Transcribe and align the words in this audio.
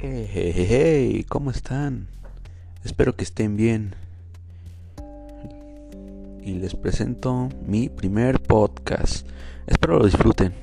Hey, 0.00 0.30
hey, 0.32 0.52
hey, 0.56 1.26
¿cómo 1.28 1.50
están? 1.50 2.06
Espero 2.84 3.16
que 3.16 3.24
estén 3.24 3.56
bien. 3.56 3.96
Y 6.40 6.52
les 6.52 6.76
presento 6.76 7.48
mi 7.66 7.88
primer 7.88 8.40
podcast. 8.40 9.26
Espero 9.66 9.98
lo 9.98 10.04
disfruten. 10.04 10.54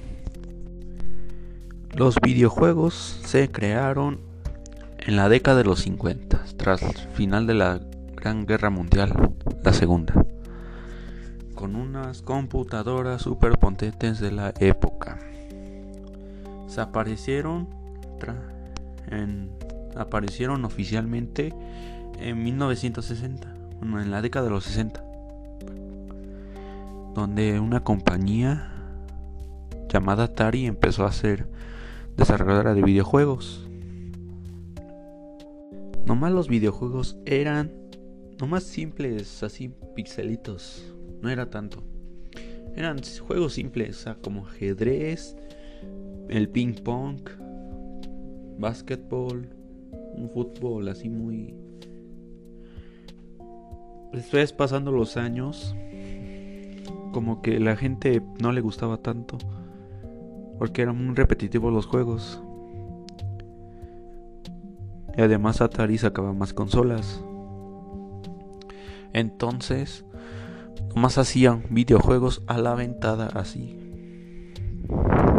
Los 1.94 2.16
videojuegos 2.22 3.20
se 3.26 3.52
crearon 3.52 4.22
en 5.00 5.18
la 5.18 5.28
década 5.28 5.58
de 5.58 5.66
los 5.66 5.82
50, 5.82 6.46
tras 6.56 6.82
el 6.82 6.96
final 7.14 7.46
de 7.46 7.56
la 7.56 7.82
Gran 8.16 8.46
Guerra 8.46 8.70
Mundial, 8.70 9.34
la 9.62 9.74
segunda, 9.74 10.14
con 11.56 11.76
unas 11.76 12.22
computadoras 12.22 13.24
super 13.24 13.58
potentes 13.58 14.22
de 14.22 14.32
la 14.32 14.54
época. 14.62 15.20
Se 16.68 16.80
aparecieron 16.80 17.68
aparecieron 19.96 20.66
oficialmente 20.66 21.54
en 22.20 22.44
1960, 22.44 23.54
bueno, 23.80 24.02
en 24.02 24.12
la 24.12 24.22
década 24.22 24.46
de 24.46 24.52
los 24.52 24.64
60, 24.66 25.04
donde 27.14 27.60
una 27.60 27.84
compañía 27.84 28.72
llamada 29.90 30.26
Atari 30.26 30.66
empezó 30.66 31.06
a 31.06 31.12
ser 31.12 31.48
desarrolladora 32.18 32.74
de 32.74 32.84
videojuegos. 32.84 33.68
Nomás 36.06 36.32
los 36.32 36.48
videojuegos 36.48 37.18
eran 37.26 37.72
nomás 38.40 38.64
simples, 38.64 39.44
así 39.44 39.72
pixelitos, 39.96 40.94
no 41.22 41.30
era 41.30 41.50
tanto. 41.50 41.84
Eran 42.76 43.00
juegos 43.26 43.54
simples, 43.54 44.06
como 44.22 44.46
ajedrez, 44.48 45.38
el 46.30 46.50
ping 46.50 46.74
pong, 46.84 47.22
básquetbol, 48.58 49.48
un 50.16 50.30
fútbol 50.30 50.88
así 50.90 51.10
muy... 51.10 51.54
Después 54.14 54.54
pasando 54.54 54.92
los 54.92 55.18
años, 55.18 55.76
como 57.12 57.42
que 57.42 57.60
la 57.60 57.76
gente 57.76 58.22
no 58.42 58.52
le 58.52 58.62
gustaba 58.62 58.98
tanto, 58.98 59.38
porque 60.58 60.82
eran 60.82 61.06
muy 61.06 61.16
repetitivos 61.16 61.74
los 61.74 61.86
juegos. 61.86 62.42
Y 65.18 65.22
además 65.22 65.62
Atari 65.62 65.98
sacaba 65.98 66.34
más 66.34 66.54
consolas. 66.54 67.22
Entonces, 69.14 70.06
nomás 70.94 71.18
hacían 71.18 71.64
videojuegos 71.70 72.42
a 72.48 72.58
la 72.58 72.76
ventada 72.76 73.28
así. 73.28 73.78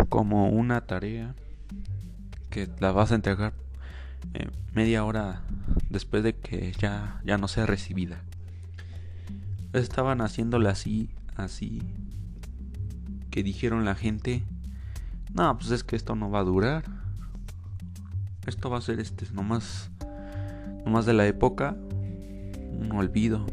Como 0.09 0.49
una 0.49 0.87
tarea 0.87 1.35
que 2.57 2.71
la 2.81 2.91
vas 2.91 3.13
a 3.13 3.17
entregar 3.17 3.53
eh, 4.33 4.49
media 4.73 5.05
hora 5.05 5.43
después 5.91 6.23
de 6.23 6.35
que 6.35 6.73
ya, 6.73 7.21
ya 7.23 7.37
no 7.37 7.49
sea 7.49 7.67
recibida. 7.67 8.23
Estaban 9.75 10.23
haciéndole 10.23 10.71
así, 10.71 11.11
así, 11.35 11.83
que 13.31 13.43
dijeron 13.43 13.85
la 13.85 13.95
gente, 13.95 14.43
no, 15.35 15.55
pues 15.59 15.71
es 15.71 15.85
que 15.85 15.97
esto 15.97 16.15
no 16.15 16.31
va 16.31 16.39
a 16.39 16.45
durar. 16.45 16.85
Esto 18.47 18.71
va 18.71 18.79
a 18.79 18.81
ser 18.81 19.01
este, 19.01 19.27
nomás, 19.35 19.91
nomás 20.87 21.05
de 21.05 21.13
la 21.13 21.27
época, 21.27 21.77
un 21.77 22.91
olvido. 22.93 23.45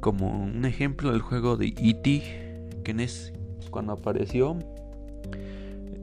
Como 0.00 0.42
un 0.42 0.64
ejemplo 0.64 1.12
del 1.12 1.20
juego 1.20 1.56
de 1.56 1.68
E.T., 1.68 2.82
que 2.82 2.90
es 2.98 3.32
cuando 3.70 3.92
apareció, 3.92 4.58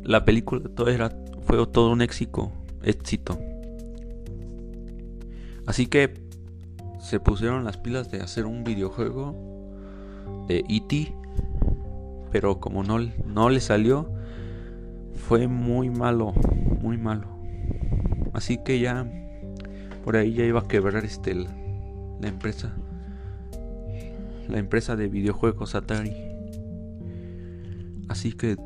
la 0.03 0.25
película 0.25 0.67
todo 0.75 0.89
era, 0.89 1.09
fue 1.41 1.65
todo 1.67 1.91
un 1.91 2.01
éxito, 2.01 2.51
éxito. 2.83 3.39
Así 5.65 5.87
que 5.87 6.13
se 6.99 7.19
pusieron 7.19 7.63
las 7.63 7.77
pilas 7.77 8.11
de 8.11 8.21
hacer 8.21 8.45
un 8.45 8.63
videojuego 8.63 9.35
de 10.47 10.63
E.T. 10.69 11.15
Pero 12.31 12.59
como 12.59 12.83
no, 12.83 12.97
no 13.25 13.49
le 13.49 13.59
salió, 13.59 14.09
fue 15.15 15.47
muy 15.47 15.89
malo, 15.89 16.33
muy 16.81 16.97
malo. 16.97 17.27
Así 18.33 18.57
que 18.63 18.79
ya 18.79 19.05
por 20.03 20.15
ahí 20.15 20.33
ya 20.33 20.45
iba 20.45 20.61
a 20.61 20.67
quebrar 20.67 21.05
este 21.05 21.35
la 21.35 22.27
empresa. 22.27 22.73
La 24.47 24.57
empresa 24.57 24.95
de 24.95 25.07
videojuegos 25.07 25.75
Atari. 25.75 26.13
Así 28.07 28.33
que 28.33 28.57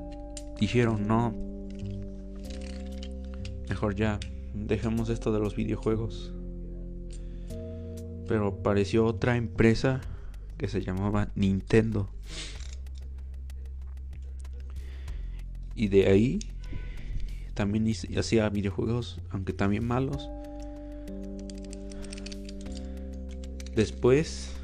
dijeron, 0.60 1.08
no, 1.08 1.34
mejor 3.70 3.96
ya, 3.96 4.20
dejemos 4.54 5.10
esto 5.10 5.32
de 5.32 5.40
los 5.40 5.56
videojuegos. 5.56 6.34
Pero 8.28 8.48
apareció 8.48 9.06
otra 9.06 9.38
empresa 9.38 10.02
que 10.58 10.68
se 10.68 10.82
llamaba 10.82 11.30
Nintendo. 11.36 12.10
Y 15.76 15.90
de 15.90 16.08
ahí 16.08 16.40
también 17.54 17.94
hacía 18.18 18.50
videojuegos, 18.50 19.20
aunque 19.30 19.54
también 19.54 19.86
malos. 19.86 20.30
Después 23.76 24.56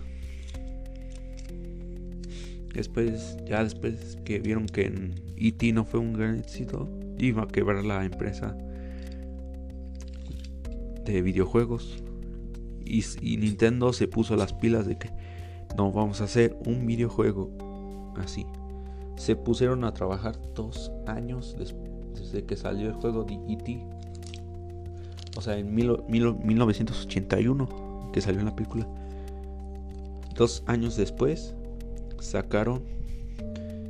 Después, 2.73 3.37
ya 3.45 3.63
después 3.63 4.17
que 4.23 4.39
vieron 4.39 4.65
que 4.65 4.85
en 4.85 5.15
E.T. 5.37 5.73
no 5.73 5.83
fue 5.83 5.99
un 5.99 6.13
gran 6.13 6.39
éxito, 6.39 6.87
iba 7.17 7.43
a 7.43 7.47
quebrar 7.47 7.83
la 7.83 8.05
empresa 8.05 8.55
de 11.05 11.21
videojuegos. 11.21 12.01
Y, 12.85 13.03
Nintendo 13.37 13.93
se 13.93 14.07
puso 14.07 14.35
las 14.35 14.53
pilas 14.53 14.85
de 14.85 14.97
que 14.97 15.09
no 15.77 15.91
vamos 15.91 16.21
a 16.21 16.25
hacer 16.25 16.55
un 16.65 16.85
videojuego 16.85 17.49
así. 18.17 18.45
Se 19.17 19.35
pusieron 19.35 19.83
a 19.83 19.93
trabajar 19.93 20.37
dos 20.55 20.91
años 21.07 21.55
desde 22.13 22.45
que 22.45 22.55
salió 22.55 22.87
el 22.87 22.95
juego 22.95 23.23
de 23.23 23.33
E.T. 23.33 23.83
O 25.37 25.41
sea, 25.41 25.57
en 25.57 25.73
1981 25.73 28.11
que 28.11 28.21
salió 28.21 28.39
en 28.39 28.45
la 28.45 28.55
película. 28.55 28.87
Dos 30.35 30.63
años 30.65 30.97
después 30.97 31.55
sacaron 32.21 32.83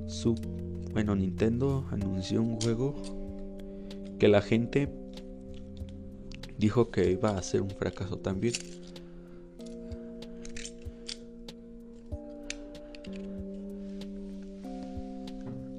su... 0.08 0.36
Bueno, 0.94 1.16
Nintendo 1.16 1.86
anunció 1.92 2.42
un 2.42 2.59
juego 2.59 2.96
que 4.19 4.28
la 4.28 4.42
gente 4.42 4.90
dijo 6.58 6.92
que 6.92 7.12
iba 7.12 7.38
a 7.38 7.42
ser 7.42 7.62
un 7.62 7.69
fracaso 7.69 8.18
también. 8.18 8.53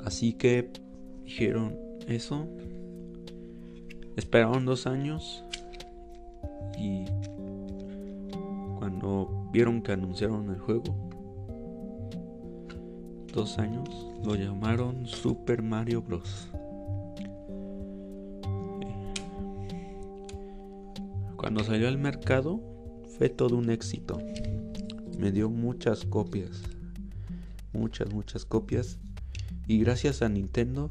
Así 0.04 0.32
que 0.32 0.70
dijeron 1.24 1.78
eso. 2.06 2.46
Esperaron 4.16 4.66
dos 4.66 4.86
años 4.86 5.44
y 6.76 7.04
cuando 8.78 9.48
vieron 9.52 9.80
que 9.82 9.92
anunciaron 9.92 10.50
el 10.50 10.58
juego, 10.58 11.11
dos 13.32 13.58
años 13.58 13.88
lo 14.22 14.34
llamaron 14.34 15.06
Super 15.06 15.62
Mario 15.62 16.02
Bros. 16.02 16.48
Cuando 21.36 21.64
salió 21.64 21.88
al 21.88 21.98
mercado 21.98 22.60
fue 23.16 23.30
todo 23.30 23.56
un 23.56 23.70
éxito. 23.70 24.18
Me 25.18 25.32
dio 25.32 25.48
muchas 25.48 26.04
copias. 26.04 26.62
Muchas, 27.72 28.12
muchas 28.12 28.44
copias. 28.44 28.98
Y 29.66 29.78
gracias 29.78 30.22
a 30.22 30.28
Nintendo 30.28 30.90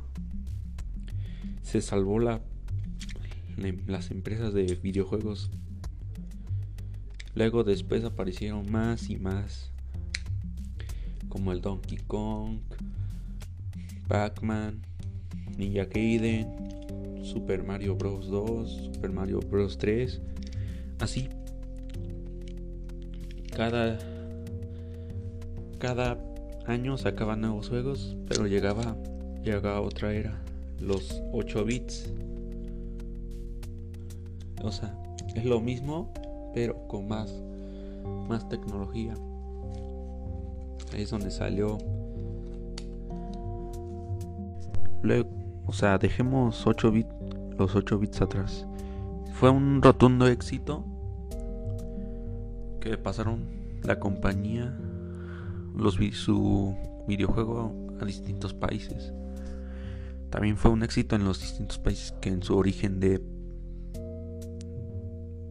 se 1.61 1.81
salvó 1.81 2.19
la, 2.19 2.41
las 3.85 4.11
empresas 4.11 4.53
de 4.53 4.75
videojuegos. 4.75 5.51
Luego 7.35 7.63
después 7.63 8.03
aparecieron 8.03 8.69
más 8.71 9.09
y 9.09 9.17
más 9.17 9.71
como 11.31 11.53
el 11.53 11.61
Donkey 11.61 11.97
Kong, 12.07 12.59
Pac-Man, 14.07 14.81
Ninja 15.57 15.85
Gaiden, 15.85 17.23
Super 17.23 17.63
Mario 17.63 17.95
Bros. 17.95 18.27
2, 18.27 18.89
Super 18.93 19.11
Mario 19.11 19.39
Bros. 19.39 19.77
3, 19.77 20.19
así. 20.99 21.29
Cada, 23.55 23.97
cada 25.79 26.17
año 26.65 26.97
sacaban 26.97 27.41
nuevos 27.41 27.69
juegos, 27.69 28.17
pero 28.27 28.45
llegaba, 28.45 28.97
llegaba 29.41 29.79
otra 29.79 30.13
era, 30.13 30.37
los 30.81 31.21
8 31.31 31.63
bits. 31.63 32.13
O 34.63 34.71
sea, 34.71 34.93
es 35.33 35.45
lo 35.45 35.61
mismo, 35.61 36.11
pero 36.53 36.87
con 36.89 37.07
más, 37.07 37.41
más 38.27 38.47
tecnología. 38.49 39.13
Ahí 40.93 41.03
es 41.03 41.09
donde 41.09 41.31
salió. 41.31 41.77
Luego, 45.01 45.29
o 45.65 45.73
sea, 45.73 45.97
dejemos 45.97 46.65
8 46.67 46.91
bits 46.91 47.09
los 47.57 47.75
8 47.75 47.99
bits 47.99 48.21
atrás. 48.21 48.65
Fue 49.33 49.49
un 49.49 49.81
rotundo 49.81 50.27
éxito 50.27 50.85
que 52.79 52.97
pasaron 52.97 53.45
la 53.83 53.99
compañía 53.99 54.75
los 55.75 55.97
su 56.13 56.75
videojuego 57.07 57.73
a 57.99 58.05
distintos 58.05 58.53
países. 58.53 59.13
También 60.29 60.57
fue 60.57 60.71
un 60.71 60.83
éxito 60.83 61.15
en 61.15 61.23
los 61.23 61.39
distintos 61.41 61.77
países 61.77 62.13
que 62.21 62.29
en 62.29 62.43
su 62.43 62.57
origen 62.57 62.99
de 62.99 63.21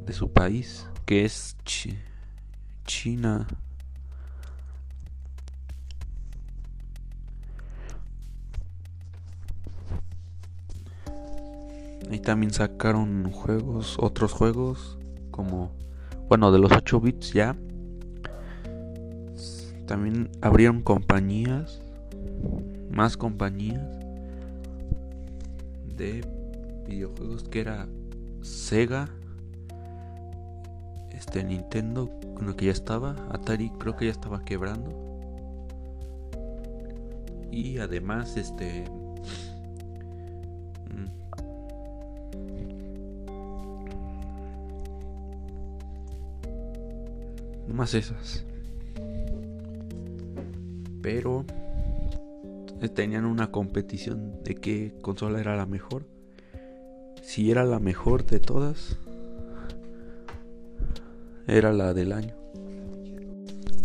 de 0.07 0.13
su 0.13 0.33
país, 0.33 0.87
que 1.07 1.25
es 1.25 1.57
China. 2.85 3.47
También 12.31 12.53
sacaron 12.53 13.33
juegos, 13.33 13.97
otros 13.99 14.31
juegos, 14.31 15.01
como, 15.33 15.73
bueno, 16.29 16.53
de 16.53 16.61
los 16.61 16.71
8 16.71 17.01
bits 17.01 17.33
ya. 17.33 17.57
También 19.85 20.31
abrieron 20.41 20.83
compañías, 20.83 21.83
más 22.89 23.17
compañías 23.17 23.85
de 25.97 26.25
videojuegos 26.87 27.43
que 27.43 27.63
era 27.63 27.89
Sega, 28.43 29.09
este 31.11 31.43
Nintendo, 31.43 32.09
lo 32.41 32.55
que 32.55 32.67
ya 32.67 32.73
estaba, 32.73 33.17
Atari 33.33 33.71
creo 33.71 33.97
que 33.97 34.05
ya 34.05 34.13
estaba 34.13 34.45
quebrando. 34.45 34.93
Y 37.51 37.79
además, 37.79 38.37
este 38.37 38.85
más 47.73 47.95
esas. 47.95 48.45
Pero 51.03 51.45
tenían 52.89 53.25
una 53.25 53.51
competición 53.51 54.43
de 54.43 54.55
qué 54.55 54.95
consola 55.03 55.41
era 55.41 55.57
la 55.57 55.67
mejor. 55.67 56.07
Si 57.23 57.51
era 57.51 57.65
la 57.65 57.79
mejor 57.79 58.25
de 58.27 58.41
todas, 58.41 58.99
era 61.47 61.73
la 61.73 61.95
del 61.95 62.13
año. 62.13 62.35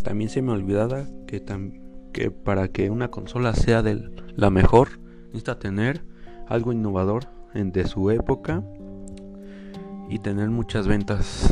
También 0.03 0.29
se 0.29 0.41
me 0.41 0.51
olvidaba 0.51 1.05
que, 1.27 1.43
que 2.13 2.31
para 2.31 2.67
que 2.69 2.89
una 2.89 3.09
consola 3.09 3.53
sea 3.53 3.83
la 4.35 4.49
mejor, 4.49 4.99
necesita 5.27 5.59
tener 5.59 6.03
algo 6.47 6.71
innovador 6.71 7.25
en 7.53 7.71
de 7.71 7.87
su 7.87 8.11
época 8.11 8.63
y 10.09 10.19
tener 10.19 10.49
muchas 10.49 10.87
ventas 10.87 11.51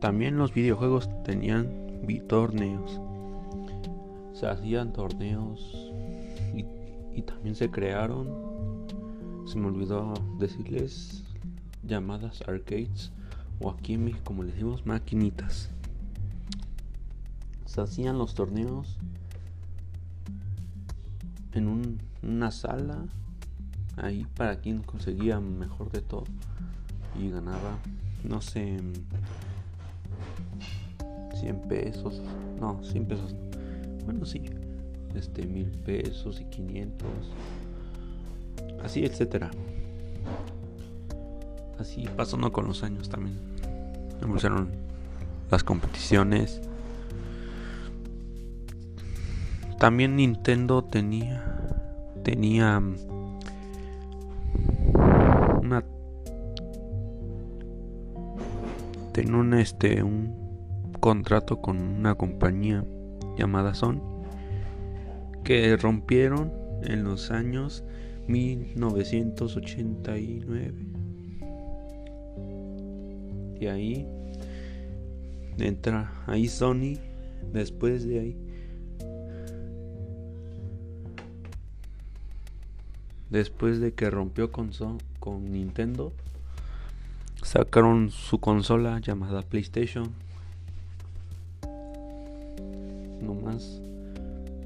También 0.00 0.38
los 0.38 0.54
videojuegos 0.54 1.08
tenían 1.24 1.88
torneos. 2.28 3.00
Se 4.32 4.46
hacían 4.46 4.92
torneos 4.92 5.92
y, 6.54 7.22
también 7.22 7.56
se 7.56 7.68
crearon, 7.68 8.86
se 9.46 9.58
me 9.58 9.66
olvidó 9.66 10.14
decirles, 10.38 11.24
llamadas 11.82 12.42
arcades 12.46 13.10
o 13.60 13.70
aquí 13.70 13.94
en 13.94 14.04
México 14.04 14.22
como 14.24 14.44
les 14.44 14.54
decimos 14.54 14.86
maquinitas. 14.86 15.70
Se 17.66 17.80
hacían 17.80 18.18
los 18.18 18.34
torneos 18.34 18.96
en 21.52 21.98
una 22.22 22.50
sala 22.52 23.04
ahí 23.96 24.24
para 24.36 24.60
quien 24.60 24.82
conseguía 24.82 25.40
mejor 25.40 25.90
de 25.90 26.02
todo 26.02 26.24
y 27.18 27.30
ganaba 27.30 27.78
no 28.22 28.40
sé 28.40 28.78
100 31.40 31.60
pesos, 31.62 32.20
no, 32.60 32.82
100 32.82 33.06
pesos, 33.06 33.34
bueno, 34.04 34.24
sí, 34.24 34.42
este, 35.14 35.46
mil 35.46 35.70
pesos 35.70 36.40
y 36.40 36.44
500, 36.44 37.08
así, 38.84 39.04
etcétera. 39.04 39.50
Así 41.78 42.06
pasando 42.16 42.50
con 42.50 42.66
los 42.66 42.82
años 42.82 43.08
también. 43.08 43.38
Empezaron 44.20 44.68
las 45.50 45.62
competiciones. 45.62 46.60
También 49.78 50.16
Nintendo 50.16 50.82
tenía 50.82 51.58
tenía 52.24 52.82
una 55.62 55.84
tenía 59.12 59.36
un 59.36 59.54
este 59.54 60.02
un 60.02 60.47
contrato 61.00 61.60
con 61.60 61.78
una 61.78 62.14
compañía 62.14 62.84
llamada 63.36 63.74
Son 63.74 64.00
que 65.44 65.76
rompieron 65.76 66.50
en 66.82 67.04
los 67.04 67.30
años 67.30 67.84
1989 68.26 70.74
y 73.60 73.66
ahí 73.66 74.06
entra 75.58 76.10
ahí 76.26 76.48
Sony 76.48 76.94
después 77.52 78.06
de 78.06 78.20
ahí 78.20 78.38
después 83.30 83.80
de 83.80 83.94
que 83.94 84.10
rompió 84.10 84.52
con, 84.52 84.70
con 85.18 85.50
Nintendo 85.52 86.12
sacaron 87.42 88.10
su 88.10 88.38
consola 88.38 89.00
llamada 89.00 89.40
PlayStation 89.42 90.12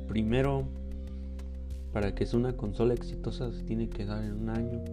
primero 0.09 0.65
para 1.93 2.15
que 2.15 2.27
sea 2.27 2.39
una 2.39 2.57
consola 2.57 2.95
exitosa 2.95 3.53
se 3.53 3.63
tiene 3.63 3.89
que 3.89 4.07
dar 4.07 4.25
en 4.25 4.33
un 4.35 4.49
año. 4.49 4.85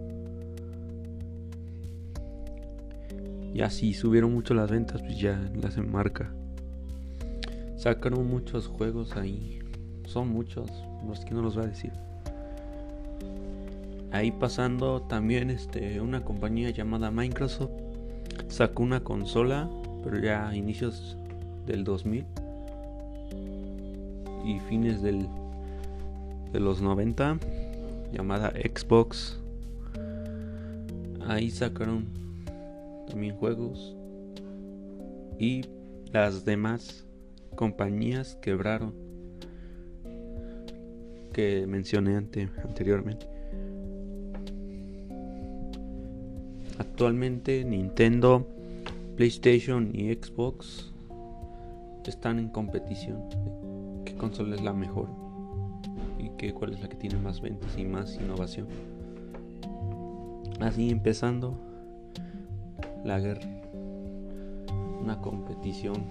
Y 3.52 3.62
así 3.62 3.94
subieron 3.94 4.32
mucho 4.32 4.54
las 4.54 4.70
ventas 4.70 5.02
pues 5.02 5.18
ya 5.18 5.50
las 5.60 5.76
marca 5.78 6.32
sacaron 7.80 8.28
muchos 8.28 8.66
juegos 8.66 9.16
ahí. 9.16 9.58
Son 10.06 10.28
muchos 10.28 10.70
los 11.08 11.24
que 11.24 11.32
no 11.32 11.40
los 11.40 11.54
voy 11.54 11.64
a 11.64 11.68
decir. 11.68 11.92
Ahí 14.12 14.30
pasando 14.32 15.02
también 15.02 15.48
este 15.48 16.00
una 16.00 16.22
compañía 16.22 16.70
llamada 16.70 17.10
Microsoft 17.10 17.70
sacó 18.48 18.82
una 18.82 19.00
consola 19.00 19.70
pero 20.02 20.18
ya 20.18 20.48
a 20.48 20.56
inicios 20.56 21.16
del 21.66 21.84
2000 21.84 22.26
y 24.44 24.58
fines 24.60 25.02
del, 25.02 25.26
de 26.52 26.60
los 26.60 26.80
90 26.80 27.38
llamada 28.12 28.50
Xbox. 28.50 29.38
Ahí 31.26 31.50
sacaron 31.50 32.06
también 33.08 33.36
juegos 33.36 33.96
y 35.38 35.64
las 36.12 36.44
demás 36.44 37.06
compañías 37.54 38.36
quebraron 38.42 38.94
que 41.32 41.66
mencioné 41.66 42.16
anteriormente. 42.16 43.26
Actualmente 46.78 47.64
Nintendo, 47.64 48.46
PlayStation 49.16 49.90
y 49.94 50.12
Xbox 50.14 50.90
están 52.10 52.38
en 52.38 52.48
competición 52.48 53.22
consola 54.20 54.54
es 54.54 54.60
la 54.60 54.74
mejor 54.74 55.08
y 56.18 56.28
que, 56.36 56.52
cuál 56.52 56.74
es 56.74 56.82
la 56.82 56.90
que 56.90 56.96
tiene 56.96 57.16
más 57.16 57.40
ventas 57.40 57.78
y 57.78 57.84
más 57.84 58.16
innovación. 58.16 58.66
Así 60.60 60.90
empezando 60.90 61.58
la 63.02 63.18
guerra, 63.18 63.48
una 65.00 65.18
competición. 65.22 66.04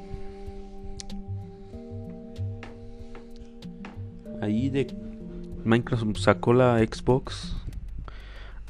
Ahí 4.42 4.70
de 4.70 4.88
Microsoft 5.64 6.18
sacó 6.18 6.54
la 6.54 6.80
Xbox. 6.80 7.58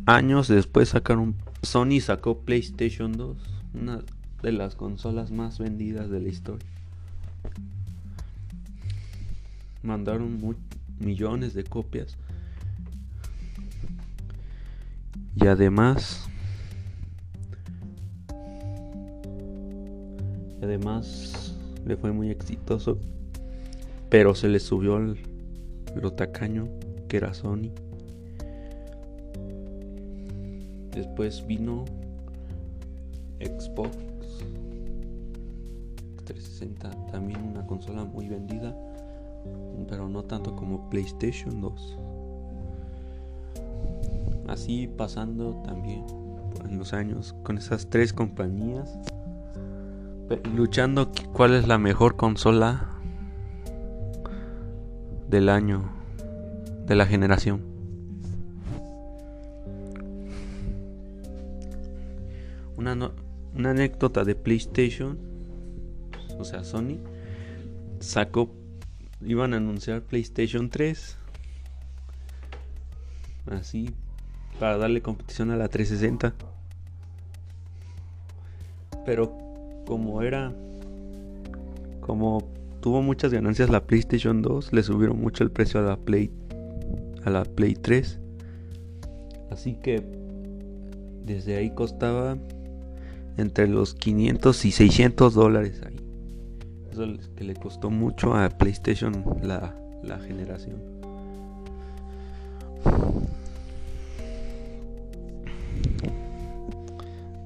Años 0.06 0.50
después 0.50 0.90
sacaron 0.90 1.36
Sony 1.62 2.02
sacó 2.02 2.40
PlayStation 2.40 3.14
2, 3.14 3.38
una 3.74 4.02
de 4.42 4.52
las 4.52 4.76
consolas 4.76 5.32
más 5.32 5.60
vendidas 5.60 6.10
de 6.10 6.20
la 6.20 6.28
historia 6.28 6.79
mandaron 9.84 10.40
millones 11.00 11.54
de 11.54 11.64
copias. 11.64 12.18
Y 15.36 15.48
además, 15.48 16.28
además 20.62 21.56
le 21.86 21.96
fue 21.96 22.12
muy 22.12 22.30
exitoso, 22.30 23.00
pero 24.10 24.36
se 24.36 24.50
le 24.50 24.60
subió 24.60 25.16
lo 25.96 26.14
tacaño 26.14 26.68
que 27.08 27.18
era 27.18 27.34
Sony. 27.34 27.72
Después 30.94 31.46
vino 31.48 31.86
Xbox 33.40 33.96
360, 36.26 36.90
también 37.12 37.42
una 37.42 37.66
consola 37.66 38.04
muy 38.04 38.28
vendida, 38.28 38.76
pero 39.88 40.08
no 40.08 40.24
tanto 40.24 40.56
como 40.56 40.90
PlayStation 40.90 41.62
2. 41.62 41.98
Así 44.48 44.88
pasando 44.88 45.62
también 45.66 46.04
en 46.68 46.78
los 46.78 46.94
años 46.94 47.36
con 47.44 47.58
esas 47.58 47.90
tres 47.90 48.14
compañías, 48.14 48.98
luchando 50.56 51.12
cuál 51.34 51.54
es 51.54 51.68
la 51.68 51.78
mejor 51.78 52.16
consola 52.16 52.90
del 55.30 55.50
año, 55.50 55.90
de 56.86 56.96
la 56.96 57.06
generación. 57.06 57.62
Una, 62.78 63.12
una 63.56 63.72
anécdota 63.72 64.24
de 64.24 64.36
PlayStation, 64.36 65.18
o 66.40 66.44
sea, 66.44 66.64
Sony, 66.64 66.98
sacó, 68.00 68.50
iban 69.22 69.54
a 69.54 69.58
anunciar 69.58 70.02
PlayStation 70.02 70.70
3. 70.70 71.18
Así, 73.52 73.90
para 74.60 74.78
darle 74.78 75.02
competición 75.02 75.52
a 75.52 75.58
la 75.58 75.68
360. 75.68 76.34
Pero 79.06 79.38
como 79.86 80.22
era, 80.22 80.54
como 82.02 82.48
tuvo 82.82 83.02
muchas 83.02 83.34
ganancias 83.34 83.70
la 83.70 83.86
PlayStation 83.86 84.42
2, 84.42 84.74
le 84.74 84.84
subieron 84.84 85.20
mucho 85.20 85.44
el 85.44 85.52
precio 85.52 85.80
a 85.80 85.84
la 85.84 85.98
Play, 85.98 86.32
a 87.24 87.30
la 87.30 87.44
Play 87.44 87.74
3. 87.74 88.20
Así 89.52 89.76
que 89.82 90.04
desde 91.26 91.58
ahí 91.58 91.72
costaba 91.72 92.38
entre 93.38 93.68
los 93.68 93.94
500 93.96 94.66
y 94.66 94.72
600 94.72 95.34
dólares 95.34 95.82
ahí. 95.86 96.09
Que 97.36 97.46
le 97.46 97.56
costó 97.56 97.90
mucho 97.90 98.36
a 98.36 98.50
PlayStation 98.50 99.24
la, 99.42 99.74
la 100.04 100.20
generación. 100.20 100.76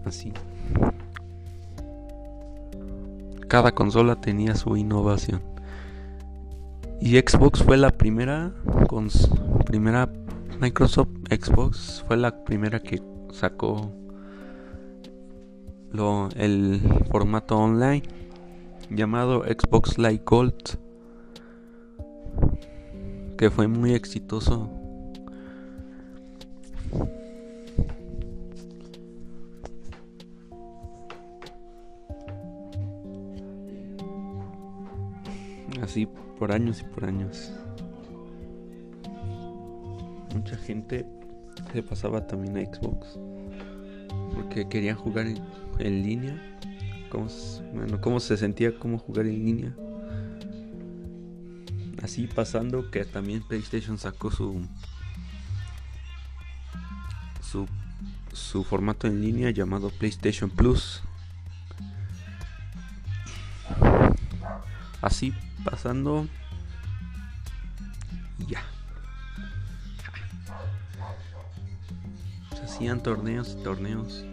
Así. 0.06 0.34
Cada 3.48 3.74
consola 3.74 4.16
tenía 4.16 4.56
su 4.56 4.76
innovación. 4.76 5.42
Y 7.00 7.20
Xbox 7.20 7.62
fue 7.62 7.78
la 7.78 7.92
primera 7.92 8.52
con 8.88 9.10
primera 9.66 10.10
Microsoft 10.60 11.10
Xbox 11.30 12.04
fue 12.08 12.18
la 12.18 12.44
primera 12.44 12.80
que 12.80 13.04
sacó 13.32 13.92
el 16.36 16.82
formato 17.12 17.58
online 17.58 18.02
llamado 18.96 19.44
Xbox 19.44 19.98
Live 19.98 20.22
Gold 20.26 20.78
que 23.38 23.50
fue 23.50 23.68
muy 23.68 23.94
exitoso 23.94 24.70
así 35.82 36.08
por 36.40 36.52
años 36.52 36.82
y 36.82 36.84
por 36.86 37.06
años 37.06 37.52
mucha 40.34 40.56
gente 40.58 41.06
se 41.72 41.84
pasaba 41.84 42.26
también 42.28 42.58
a 42.58 42.62
Xbox 42.62 43.20
porque 44.34 44.68
querían 44.68 44.96
jugar 44.96 45.28
en, 45.80 46.04
línea. 46.04 46.36
Bueno, 47.74 48.02
cómo 48.02 48.20
se 48.20 48.38
sentía 48.38 48.78
cómo 48.80 48.98
jugar 48.98 49.28
en 49.28 49.46
línea. 49.46 49.76
Así 52.02 52.28
pasando 52.28 52.90
que 52.90 53.06
también 53.06 53.44
PlayStation 53.48 53.98
sacó 53.98 54.32
su 54.32 54.66
su, 57.42 57.68
su 58.34 58.64
formato 58.64 59.08
en 59.08 59.22
línea 59.22 59.52
llamado 59.52 59.90
PlayStation 59.92 60.50
Plus. 60.50 61.02
Así 65.02 65.34
pasando 65.64 66.28
ya. 68.48 68.64
hacían 72.64 73.04
torneos 73.04 73.56
y 73.60 73.64
torneos. 73.64 74.26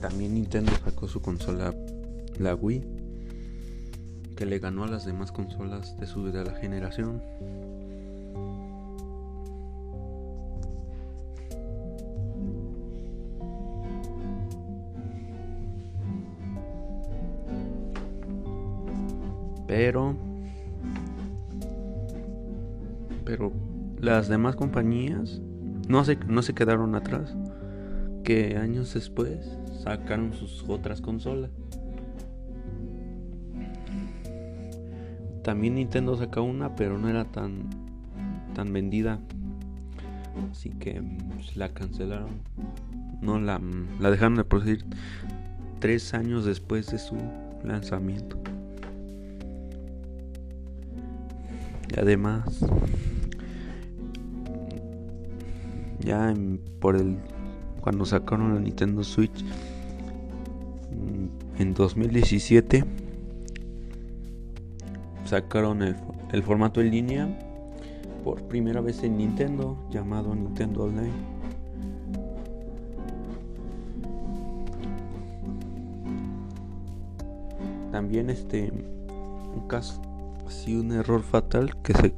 También 0.00 0.34
Nintendo 0.34 0.72
sacó 0.84 1.08
su 1.08 1.20
consola, 1.20 1.74
la 2.38 2.54
Wii, 2.54 2.82
que 4.36 4.46
le 4.46 4.58
ganó 4.58 4.84
a 4.84 4.88
las 4.88 5.06
demás 5.06 5.32
consolas 5.32 5.98
de 5.98 6.06
su 6.06 6.30
de 6.30 6.44
la 6.44 6.52
generación. 6.52 7.22
Pero. 19.66 20.14
Pero 23.24 23.52
las 24.00 24.28
demás 24.28 24.54
compañías 24.54 25.40
no 25.88 26.04
se, 26.04 26.16
no 26.16 26.42
se 26.42 26.54
quedaron 26.54 26.94
atrás. 26.94 27.34
Que 28.22 28.56
años 28.56 28.94
después 28.94 29.56
sacaron 29.86 30.32
sus 30.32 30.64
otras 30.66 31.00
consolas. 31.00 31.50
También 35.44 35.76
Nintendo 35.76 36.16
sacó 36.16 36.42
una, 36.42 36.74
pero 36.74 36.98
no 36.98 37.08
era 37.08 37.24
tan, 37.24 37.70
tan 38.52 38.72
vendida. 38.72 39.20
Así 40.50 40.70
que 40.70 41.00
pues, 41.34 41.56
la 41.56 41.68
cancelaron. 41.68 42.30
No 43.22 43.38
la, 43.38 43.60
la 44.00 44.10
dejaron 44.10 44.34
de 44.34 44.44
producir 44.44 44.84
tres 45.78 46.14
años 46.14 46.44
después 46.44 46.88
de 46.88 46.98
su 46.98 47.16
lanzamiento. 47.62 48.36
Y 51.94 52.00
además, 52.00 52.58
ya 56.00 56.34
por 56.80 56.96
el 56.96 57.16
cuando 57.80 58.04
sacaron 58.04 58.52
la 58.52 58.60
Nintendo 58.60 59.04
Switch 59.04 59.44
en 61.58 61.74
2017 61.74 62.84
sacaron 65.24 65.82
el, 65.82 66.42
formato 66.42 66.80
en 66.80 66.90
línea 66.90 67.38
por 68.22 68.42
primera 68.42 68.80
vez 68.80 69.02
en 69.02 69.16
Nintendo 69.16 69.76
llamado 69.90 70.34
Nintendo 70.34 70.84
Online. 70.84 71.12
También 77.90 78.30
este 78.30 78.72
un 79.54 79.66
caso 79.68 80.02
así 80.46 80.76
un 80.76 80.92
error 80.92 81.22
fatal 81.22 81.80
que 81.82 81.94
se 81.94 82.14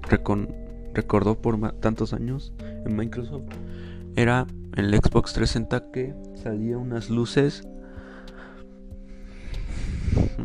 recordó 0.92 1.40
por 1.40 1.72
tantos 1.78 2.12
años 2.12 2.52
en 2.84 2.96
Microsoft 2.96 3.44
era 4.16 4.46
en 4.76 4.86
el 4.86 4.94
Xbox 4.96 5.32
360 5.32 5.92
que 5.92 6.14
salía 6.34 6.76
unas 6.76 7.08
luces 7.10 7.66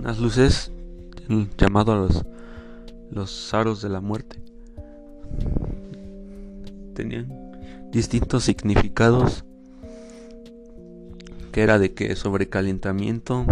unas 0.03 0.19
luces 0.19 0.71
llamado 1.57 1.95
los 1.95 2.25
los 3.09 3.53
aros 3.53 3.81
de 3.81 3.87
la 3.87 4.01
muerte 4.01 4.41
tenían 6.93 7.27
distintos 7.89 8.43
significados 8.43 9.45
que 11.53 11.61
era 11.61 11.79
de 11.79 11.93
que 11.93 12.17
sobrecalentamiento 12.17 13.45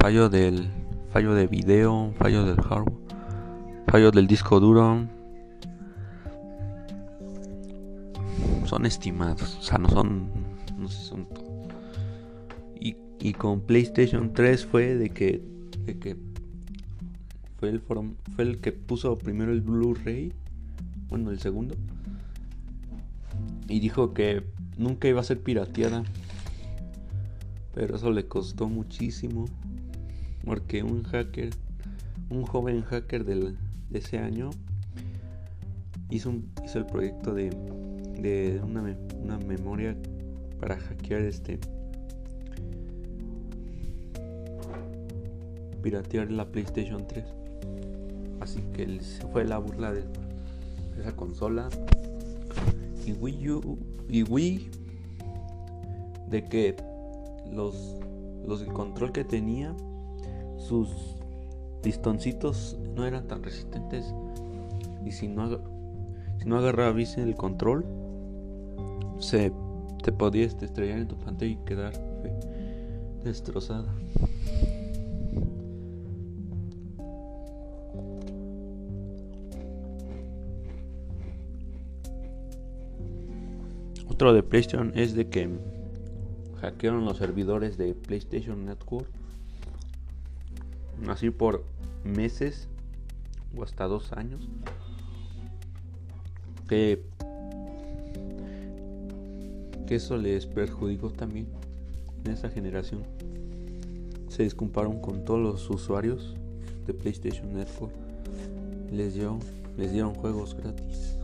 fallo 0.00 0.28
del 0.28 0.68
fallo 1.12 1.34
de 1.34 1.46
video, 1.46 2.12
fallo 2.18 2.44
del 2.44 2.60
hardware, 2.60 2.96
fallo 3.86 4.10
del 4.10 4.26
disco 4.26 4.58
duro. 4.58 5.06
Son 8.64 8.86
estimados, 8.86 9.58
o 9.60 9.62
sea, 9.62 9.78
no 9.78 9.88
son 9.88 10.39
no 10.80 10.88
sé, 10.88 11.02
son 11.02 11.26
y, 12.80 12.96
y 13.20 13.32
con 13.34 13.60
PlayStation 13.60 14.32
3 14.32 14.66
fue 14.66 14.96
de 14.96 15.10
que, 15.10 15.42
de 15.84 15.98
que 15.98 16.16
fue 17.58 17.68
el 17.68 17.80
fue 17.80 18.44
el 18.44 18.58
que 18.58 18.72
puso 18.72 19.16
primero 19.18 19.52
el 19.52 19.60
Blu-ray 19.60 20.32
bueno, 21.10 21.32
el 21.32 21.40
segundo, 21.40 21.74
y 23.68 23.80
dijo 23.80 24.14
que 24.14 24.44
nunca 24.78 25.08
iba 25.08 25.20
a 25.20 25.24
ser 25.24 25.40
pirateada. 25.40 26.04
Pero 27.74 27.96
eso 27.96 28.10
le 28.10 28.26
costó 28.26 28.68
muchísimo. 28.68 29.46
Porque 30.44 30.82
un 30.82 31.02
hacker, 31.02 31.50
un 32.30 32.44
joven 32.44 32.82
hacker 32.82 33.24
de 33.24 33.54
ese 33.92 34.18
año, 34.18 34.50
hizo, 36.08 36.32
hizo 36.64 36.78
el 36.78 36.86
proyecto 36.86 37.34
de, 37.34 37.50
de 37.50 38.60
una, 38.64 38.96
una 39.22 39.38
memoria 39.38 39.96
para 40.60 40.76
hackear 40.76 41.22
este 41.22 41.58
piratear 45.82 46.30
la 46.30 46.44
PlayStation 46.46 47.06
3. 47.06 47.24
Así 48.40 48.60
que 48.74 49.00
fue 49.32 49.44
la 49.44 49.58
burla 49.58 49.92
de 49.92 50.04
esa 50.98 51.16
consola. 51.16 51.68
Y 53.06 53.12
Wii 53.12 53.50
U 53.50 53.78
y 54.08 54.22
Wii 54.22 54.70
de 56.28 56.44
que 56.44 56.76
los 57.50 57.96
los 58.46 58.62
el 58.62 58.68
control 58.72 59.12
que 59.12 59.24
tenía 59.24 59.74
sus 60.56 60.88
listoncitos 61.82 62.78
no 62.94 63.06
eran 63.06 63.26
tan 63.26 63.42
resistentes 63.42 64.14
y 65.04 65.12
si 65.12 65.28
no 65.28 65.58
si 66.38 66.46
no 66.46 66.58
agarraba 66.58 66.92
bien 66.92 67.08
el 67.16 67.34
control 67.34 67.84
se 69.18 69.52
te 70.02 70.12
podías 70.12 70.60
estrellar 70.62 70.98
en 70.98 71.08
tu 71.08 71.16
pantalla 71.18 71.52
y 71.52 71.56
quedar 71.64 71.92
destrozada. 73.24 73.94
Otro 84.08 84.34
de 84.34 84.42
PlayStation 84.42 84.92
es 84.94 85.14
de 85.14 85.28
que 85.28 85.48
hackearon 86.60 87.06
los 87.06 87.16
servidores 87.16 87.78
de 87.78 87.94
PlayStation 87.94 88.66
Network. 88.66 89.08
Así 91.08 91.30
por 91.30 91.64
meses 92.04 92.68
o 93.56 93.62
hasta 93.62 93.86
dos 93.86 94.12
años. 94.12 94.46
Que, 96.68 97.02
eso 99.96 100.16
les 100.16 100.46
perjudicó 100.46 101.10
también 101.10 101.46
en 102.24 102.32
esa 102.32 102.48
generación. 102.48 103.02
Se 104.28 104.44
desculparon 104.44 105.00
con 105.00 105.24
todos 105.24 105.40
los 105.40 105.70
usuarios 105.70 106.34
de 106.86 106.94
PlayStation 106.94 107.52
Network. 107.54 107.92
Les, 108.92 109.14
dio, 109.14 109.38
les 109.76 109.92
dieron 109.92 110.14
juegos 110.14 110.54
gratis. 110.54 111.20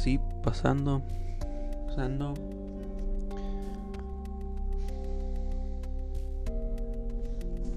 así 0.00 0.18
pasando, 0.42 1.02
pasando. 1.86 2.32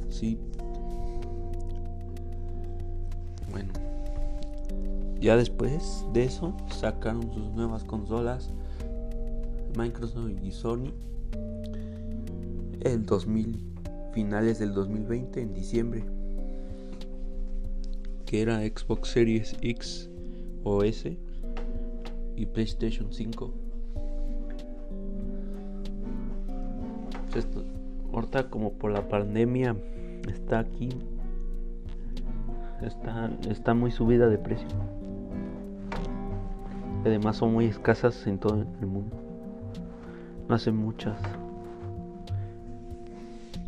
Sí. 0.09 0.39
Bueno. 3.51 3.82
Ya 5.23 5.37
después 5.37 6.05
de 6.11 6.25
eso 6.25 6.53
sacaron 6.69 7.31
sus 7.33 7.49
nuevas 7.53 7.85
consolas 7.85 8.51
Microsoft 9.77 10.31
y 10.43 10.51
Sony 10.51 10.91
en 12.81 13.05
2000 13.05 13.63
finales 14.11 14.59
del 14.59 14.73
2020 14.73 15.41
en 15.41 15.53
diciembre 15.53 16.03
que 18.25 18.41
era 18.41 18.59
Xbox 18.63 19.11
Series 19.11 19.55
X 19.61 20.09
o 20.65 20.83
S 20.83 21.17
y 22.35 22.45
PlayStation 22.45 23.07
5. 23.13 23.53
Esto, 27.33 27.63
ahorita 28.11 28.49
como 28.49 28.73
por 28.73 28.91
la 28.91 29.07
pandemia 29.07 29.73
está 30.27 30.59
aquí, 30.59 30.89
está, 32.81 33.31
está 33.49 33.73
muy 33.73 33.91
subida 33.91 34.27
de 34.27 34.37
precio. 34.37 35.02
Además 37.05 37.37
son 37.37 37.53
muy 37.53 37.65
escasas 37.65 38.25
en 38.27 38.37
todo 38.37 38.65
el 38.79 38.87
mundo. 38.87 39.15
No 40.47 40.55
hacen 40.55 40.75
muchas. 40.75 41.17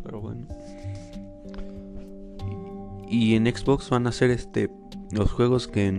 Pero 0.02 0.20
bueno. 0.20 0.46
Y, 3.08 3.34
en 3.34 3.46
Xbox 3.46 3.90
van 3.90 4.06
a 4.06 4.10
hacer 4.10 4.30
este 4.30 4.70
los 5.12 5.30
juegos 5.30 5.68
que, 5.68 5.92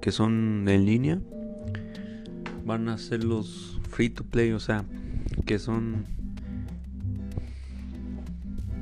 que 0.00 0.12
son 0.12 0.68
en 0.68 0.86
línea 0.86 1.20
van 2.64 2.88
a 2.88 2.98
ser 2.98 3.24
los 3.24 3.80
free 3.88 4.10
to 4.10 4.22
play, 4.22 4.52
o 4.52 4.60
sea, 4.60 4.84
que 5.44 5.58
son 5.58 6.04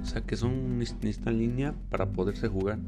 o 0.02 0.06
sea, 0.06 0.20
que 0.22 0.36
son 0.36 0.82
esta 0.82 1.30
línea 1.30 1.74
para 1.90 2.06
poderse 2.06 2.48
jugar. 2.48 2.78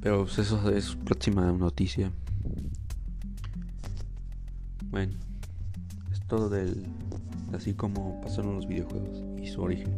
Pero 0.00 0.24
pues, 0.24 0.38
eso 0.38 0.70
es 0.70 0.96
próxima 0.96 1.52
noticia. 1.52 2.10
Bueno, 4.90 5.12
es 6.10 6.20
todo 6.26 6.48
del 6.48 6.84
así 7.52 7.74
como 7.74 8.20
pasaron 8.20 8.56
los 8.56 8.66
videojuegos 8.66 9.22
y 9.42 9.46
su 9.46 9.62
origen. 9.62 9.92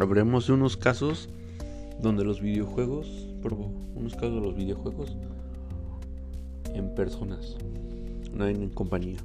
Habremos 0.00 0.48
de 0.48 0.54
unos 0.54 0.76
casos 0.76 1.28
donde 2.02 2.24
los 2.24 2.40
videojuegos, 2.40 3.28
unos 3.94 4.14
casos 4.14 4.34
de 4.34 4.40
los 4.40 4.56
videojuegos 4.56 5.16
en 6.74 6.94
personas, 6.94 7.56
no 8.32 8.46
en 8.46 8.68
compañía. 8.70 9.18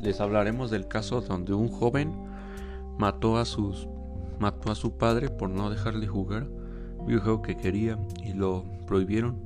Les 0.00 0.20
hablaremos 0.20 0.70
del 0.70 0.86
caso 0.86 1.20
donde 1.20 1.54
un 1.54 1.68
joven 1.68 2.12
mató 2.98 3.36
a 3.38 3.44
sus 3.44 3.88
mató 4.38 4.70
a 4.70 4.76
su 4.76 4.96
padre 4.96 5.30
por 5.30 5.50
no 5.50 5.68
dejarle 5.68 6.06
jugar 6.06 6.46
videojuego 7.06 7.42
que 7.42 7.56
quería 7.56 7.98
y 8.22 8.32
lo 8.32 8.64
prohibieron. 8.86 9.36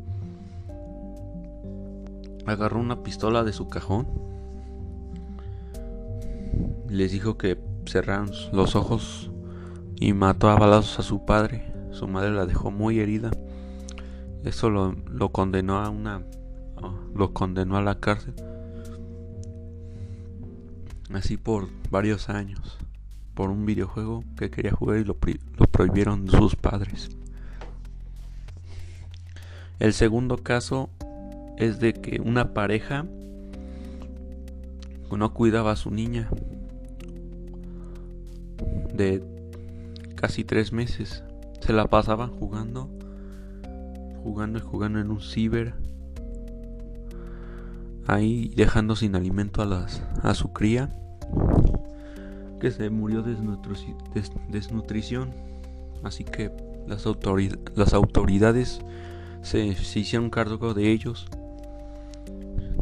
Agarró 2.46 2.80
una 2.80 3.02
pistola 3.02 3.44
de 3.44 3.52
su 3.52 3.68
cajón. 3.68 4.08
Les 6.88 7.12
dijo 7.12 7.38
que 7.38 7.58
cerraron 7.86 8.30
los 8.52 8.74
ojos 8.74 9.30
y 9.96 10.12
mató 10.12 10.50
a 10.50 10.58
balazos 10.58 10.98
a 10.98 11.02
su 11.02 11.24
padre. 11.24 11.72
Su 11.92 12.08
madre 12.08 12.32
la 12.32 12.46
dejó 12.46 12.70
muy 12.70 12.98
herida. 12.98 13.30
Eso 14.44 14.70
lo, 14.70 14.94
condenó 15.30 15.78
a 15.78 15.88
una 15.88 16.22
lo 17.14 17.32
condenó 17.32 17.76
a 17.76 17.82
la 17.82 18.00
cárcel. 18.00 18.34
Así 21.14 21.36
por 21.36 21.68
varios 21.90 22.28
años. 22.28 22.78
Por 23.34 23.50
un 23.50 23.64
videojuego 23.64 24.24
que 24.36 24.50
quería 24.50 24.72
jugar 24.72 24.98
y 24.98 25.04
lo, 25.04 25.16
prohibieron 25.70 26.28
sus 26.28 26.56
padres. 26.56 27.10
El 29.78 29.92
segundo 29.92 30.38
caso 30.38 30.90
es 31.56 31.80
de 31.80 31.92
que 31.92 32.20
una 32.20 32.54
pareja 32.54 33.06
no 35.16 35.34
cuidaba 35.34 35.72
a 35.72 35.76
su 35.76 35.90
niña 35.90 36.28
de 38.94 39.22
casi 40.14 40.44
tres 40.44 40.72
meses. 40.72 41.24
Se 41.60 41.72
la 41.72 41.86
pasaban 41.86 42.30
jugando, 42.30 42.90
jugando 44.22 44.58
y 44.58 44.62
jugando 44.62 45.00
en 45.00 45.10
un 45.10 45.20
ciber. 45.20 45.74
Ahí 48.06 48.52
dejando 48.56 48.96
sin 48.96 49.14
alimento 49.14 49.62
a 49.62 50.34
su 50.34 50.52
cría, 50.52 50.90
que 52.60 52.70
se 52.70 52.90
murió 52.90 53.22
de 53.22 53.36
desnutrición. 54.48 55.30
Así 56.02 56.24
que 56.24 56.50
las, 56.86 57.06
autoridades 57.06 58.80
se, 59.42 59.74
se, 59.74 59.98
hicieron 60.00 60.30
cargo 60.30 60.74
de 60.74 60.90
ellos. 60.90 61.26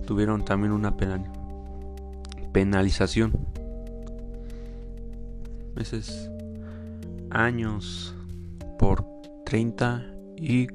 Tuvieron 0.07 0.45
también 0.45 0.73
una 0.73 0.97
penalización 2.53 3.33
meses, 5.75 6.31
años 7.31 8.15
por 8.79 9.05
30 9.45 10.05
y 10.37 10.67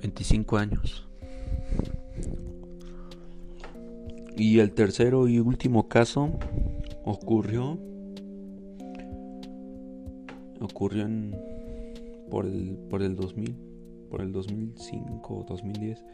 25 0.00 0.56
años. 0.56 1.06
Y 4.36 4.58
el 4.58 4.72
tercero 4.72 5.28
y 5.28 5.38
último 5.38 5.88
caso 5.88 6.30
ocurrió 7.04 7.78
ocurrió 10.60 11.06
en 11.06 11.34
por 12.30 12.44
el 12.44 12.76
por 12.90 13.02
el 13.02 13.16
2000, 13.16 13.56
por 14.10 14.20
el 14.20 14.32
2005 14.32 15.34
o 15.34 15.44
2010, 15.44 16.04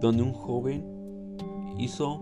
donde 0.00 0.22
un 0.22 0.32
joven 0.32 0.84
hizo 1.78 2.20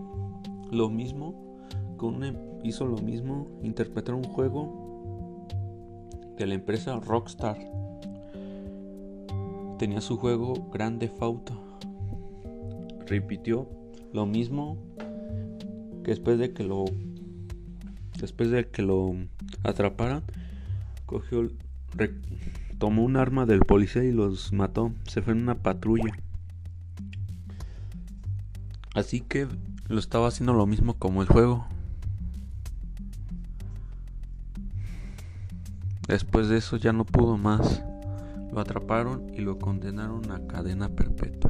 lo 0.71 0.89
mismo 0.89 1.57
con 1.97 2.23
hizo 2.63 2.85
lo 2.85 2.97
mismo 2.97 3.47
interpretar 3.63 4.15
un 4.15 4.23
juego 4.23 5.45
de 6.37 6.45
la 6.45 6.53
empresa 6.53 6.99
Rockstar. 6.99 7.57
Tenía 9.77 9.99
su 9.99 10.17
juego 10.17 10.53
Grande 10.71 11.09
Fauto. 11.09 11.53
Repitió 13.05 13.67
lo 14.13 14.25
mismo 14.25 14.86
después 16.07 16.39
de 16.39 16.53
que 16.53 16.63
lo 16.63 16.85
después 18.19 18.49
de 18.49 18.67
que 18.67 18.81
lo 18.81 19.15
atraparan, 19.63 20.23
cogió 21.05 21.49
tomó 22.77 23.03
un 23.03 23.17
arma 23.17 23.45
del 23.45 23.59
policía 23.59 24.03
y 24.03 24.11
los 24.11 24.53
mató. 24.53 24.91
Se 25.07 25.21
fue 25.21 25.33
en 25.33 25.41
una 25.41 25.55
patrulla. 25.55 26.13
Así 28.93 29.21
que 29.21 29.47
lo 29.87 29.99
estaba 29.99 30.27
haciendo 30.27 30.53
lo 30.53 30.65
mismo 30.65 30.95
como 30.95 31.21
el 31.21 31.27
juego. 31.27 31.67
Después 36.07 36.47
de 36.47 36.57
eso 36.57 36.77
ya 36.77 36.93
no 36.93 37.05
pudo 37.05 37.37
más. 37.37 37.83
Lo 38.51 38.59
atraparon 38.59 39.31
y 39.33 39.41
lo 39.41 39.59
condenaron 39.59 40.31
a 40.31 40.47
cadena 40.47 40.89
perpetua. 40.89 41.46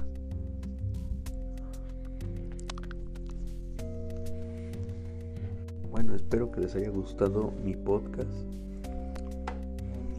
Bueno, 5.97 6.13
espero 6.13 6.51
que 6.51 6.61
les 6.61 6.75
haya 6.75 6.91
gustado 6.91 7.51
mi 7.65 7.75
podcast. 7.75 8.29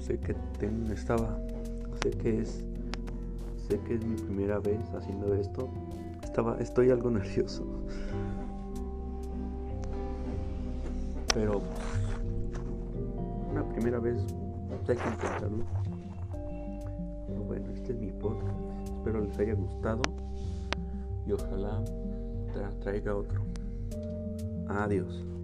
Sé 0.01 0.19
que 0.19 0.35
estaba, 0.93 1.39
sé 2.03 2.11
que 2.11 2.41
es, 2.41 2.65
sé 3.69 3.79
que 3.87 3.95
es 3.95 4.05
mi 4.05 4.17
primera 4.17 4.59
vez 4.59 4.81
haciendo 4.93 5.33
esto. 5.35 5.69
Estaba, 6.25 6.59
estoy 6.59 6.91
algo 6.91 7.11
nervioso. 7.13 7.65
Pero 11.33 11.63
una 13.53 13.63
primera 13.69 14.01
vez 14.01 14.19
hay 14.89 14.97
que 14.97 15.09
intentarlo. 15.09 15.65
Bueno, 17.47 17.71
este 17.73 17.93
es 17.93 18.01
mi 18.01 18.11
podcast. 18.11 18.59
Espero 18.97 19.21
les 19.21 19.39
haya 19.39 19.55
gustado 19.55 20.03
y 21.25 21.31
ojalá 21.31 21.85
traiga 22.81 23.15
otro. 23.15 23.43
Adiós. 24.67 25.38